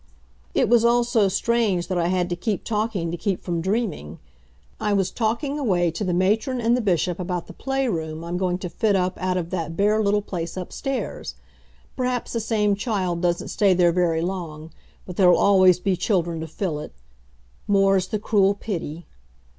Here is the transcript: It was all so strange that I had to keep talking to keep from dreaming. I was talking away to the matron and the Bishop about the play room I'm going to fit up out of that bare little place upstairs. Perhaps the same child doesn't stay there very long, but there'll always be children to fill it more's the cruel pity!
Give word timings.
It 0.55 0.67
was 0.67 0.83
all 0.83 1.03
so 1.03 1.27
strange 1.27 1.87
that 1.87 1.97
I 1.99 2.07
had 2.07 2.27
to 2.31 2.35
keep 2.35 2.63
talking 2.63 3.11
to 3.11 3.17
keep 3.17 3.43
from 3.43 3.61
dreaming. 3.61 4.17
I 4.79 4.93
was 4.93 5.11
talking 5.11 5.59
away 5.59 5.91
to 5.91 6.03
the 6.03 6.11
matron 6.11 6.59
and 6.59 6.75
the 6.75 6.81
Bishop 6.81 7.19
about 7.19 7.45
the 7.45 7.53
play 7.53 7.87
room 7.87 8.23
I'm 8.23 8.35
going 8.39 8.57
to 8.65 8.69
fit 8.71 8.95
up 8.95 9.15
out 9.21 9.37
of 9.37 9.51
that 9.51 9.77
bare 9.77 10.01
little 10.01 10.23
place 10.23 10.57
upstairs. 10.57 11.35
Perhaps 11.95 12.33
the 12.33 12.39
same 12.39 12.73
child 12.73 13.21
doesn't 13.21 13.49
stay 13.49 13.75
there 13.75 13.91
very 13.91 14.23
long, 14.23 14.71
but 15.05 15.17
there'll 15.17 15.37
always 15.37 15.77
be 15.79 15.95
children 15.95 16.39
to 16.39 16.47
fill 16.47 16.79
it 16.79 16.95
more's 17.67 18.07
the 18.07 18.17
cruel 18.17 18.55
pity! 18.55 19.05